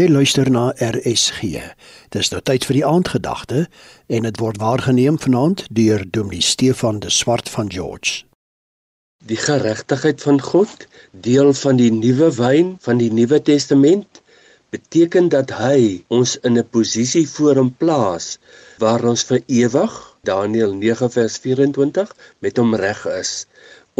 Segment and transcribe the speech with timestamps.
[0.00, 1.58] Jy luister na RSG.
[2.16, 3.58] Dis nou tyd vir die aandgedagte
[4.16, 8.22] en dit word waargeneem vanaand deur Dominee Stefan de Swart van George.
[9.28, 10.86] Die geregtigheid van God,
[11.26, 14.22] deel van die nuwe wyn van die Nuwe Testament,
[14.72, 18.38] beteken dat hy ons in 'n posisie voor hom plaas
[18.80, 19.92] waar ons vir ewig,
[20.24, 23.44] Daniël 9 vers 24, met hom reg is.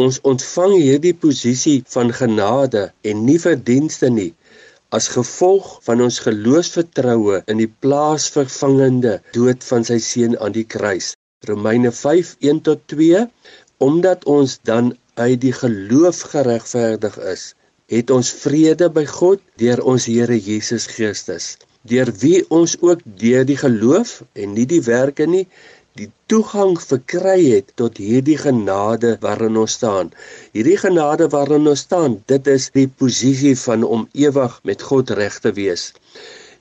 [0.01, 4.33] Ons ontvang hierdie posisie van genade en nie verdienste nie
[4.97, 11.13] as gevolg van ons geloofsvertroue in die plaasvervangende dood van sy seun aan die kruis.
[11.49, 13.25] Romeine 5:1 tot 2
[13.83, 17.53] Omdat ons dan uit die geloof geregverdig is,
[17.91, 23.43] het ons vrede by God deur ons Here Jesus Christus, deur wie ons ook deur
[23.45, 25.47] die geloof en nie die werke nie
[25.99, 30.09] die toegang verkry het tot hierdie genade waarin ons staan.
[30.57, 35.37] Hierdie genade waarin ons staan, dit is die posisie van om ewig met God reg
[35.43, 35.91] te wees.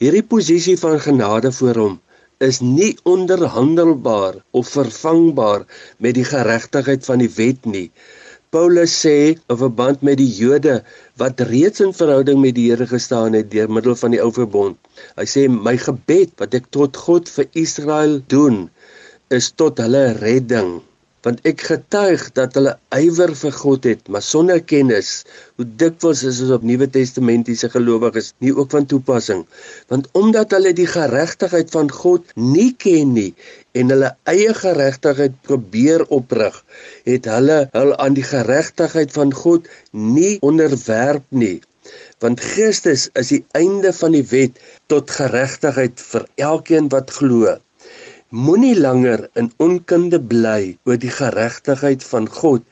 [0.02, 2.00] Hierdie posisie van genade voor hom
[2.45, 5.64] is nie onderhandelbaar of vervangbaar
[6.03, 7.88] met die geregtigheid van die wet nie.
[8.53, 10.75] Paulus sê in verband met die Jode
[11.20, 14.77] wat reeds in verhouding met die Here gestaan het deur middel van die ou verbond.
[15.16, 18.66] Hy sê my gebed wat ek tot God vir Israel doen,
[19.36, 20.80] is tot hulle redding
[21.27, 25.11] want ek getuig dat hulle ywer vir God het maar sonder kennis
[25.61, 29.44] hoe dikwels is dit op Nuwe Testamentiese gelowiges nie ook van toepassing.
[29.92, 33.30] Want omdat hulle die geregtigheid van God nie ken nie
[33.78, 36.58] en hulle eie geregtigheid probeer oprig
[37.06, 41.60] het hulle hul aan die geregtigheid van God nie onderwerp nie.
[42.22, 44.58] Want Christus is die einde van die wet
[44.91, 47.58] tot geregtigheid vir elkeen wat glo
[48.33, 52.62] Moenie langer in onkunde bly oor die geregtigheid van God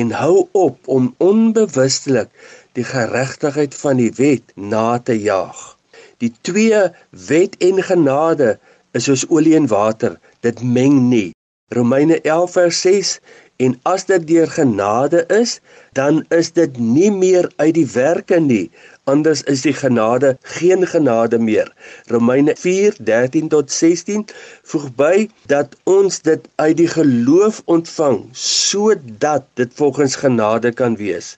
[0.00, 2.32] en hou op om onbewustelik
[2.74, 5.60] die geregtigheid van die wet na te jaag.
[6.18, 6.80] Die twee
[7.28, 8.56] wet en genade
[8.98, 11.30] is soos olie en water, dit meng nie.
[11.70, 13.14] Romeine 11 vers 6
[13.56, 15.60] en as dit deur genade is,
[15.96, 18.70] dan is dit nie meer uit die werke nie,
[19.04, 21.70] anders is die genade geen genade meer.
[22.12, 24.26] Romeine 4:13 tot 16
[24.72, 31.36] voeg by dat ons dit uit die geloof ontvang sodat dit volgens genade kan wees.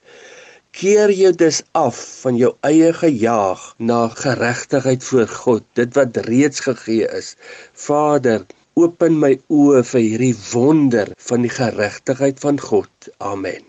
[0.70, 6.60] Keer jou dus af van jou eie gejaag na geregtigheid voor God, dit wat reeds
[6.60, 7.34] gegee is.
[7.72, 8.44] Vader,
[8.78, 13.10] open my oë vir hierdie wonder van die geregtigheid van God.
[13.18, 13.64] Amen.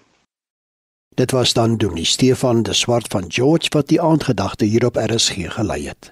[1.20, 5.88] Dit was dan Dominee Stefan de Swart van George wat die aandgedagte hierop RSG gelei
[5.88, 6.12] het.